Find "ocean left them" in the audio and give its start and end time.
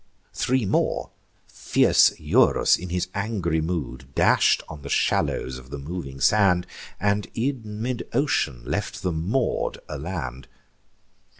8.11-9.21